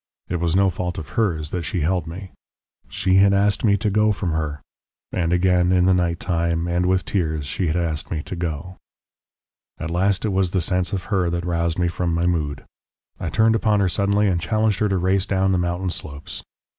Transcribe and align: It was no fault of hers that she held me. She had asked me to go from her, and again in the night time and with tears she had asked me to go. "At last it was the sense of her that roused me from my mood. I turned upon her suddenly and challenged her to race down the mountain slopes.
It 0.29 0.37
was 0.37 0.55
no 0.55 0.71
fault 0.71 0.97
of 0.97 1.09
hers 1.09 1.51
that 1.51 1.61
she 1.61 1.81
held 1.81 2.07
me. 2.07 2.31
She 2.89 3.17
had 3.17 3.33
asked 3.35 3.63
me 3.63 3.77
to 3.77 3.91
go 3.91 4.11
from 4.11 4.31
her, 4.31 4.59
and 5.11 5.31
again 5.31 5.71
in 5.71 5.85
the 5.85 5.93
night 5.93 6.19
time 6.19 6.67
and 6.67 6.87
with 6.87 7.05
tears 7.05 7.45
she 7.45 7.67
had 7.67 7.75
asked 7.75 8.09
me 8.09 8.23
to 8.23 8.35
go. 8.35 8.77
"At 9.77 9.91
last 9.91 10.25
it 10.25 10.29
was 10.29 10.49
the 10.49 10.59
sense 10.61 10.91
of 10.91 11.03
her 11.13 11.29
that 11.29 11.45
roused 11.45 11.77
me 11.77 11.87
from 11.87 12.15
my 12.15 12.25
mood. 12.25 12.63
I 13.19 13.29
turned 13.29 13.53
upon 13.53 13.79
her 13.79 13.89
suddenly 13.89 14.27
and 14.27 14.41
challenged 14.41 14.79
her 14.79 14.89
to 14.89 14.97
race 14.97 15.27
down 15.27 15.51
the 15.51 15.59
mountain 15.59 15.91
slopes. 15.91 16.41